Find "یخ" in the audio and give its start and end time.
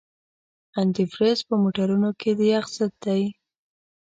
2.53-2.65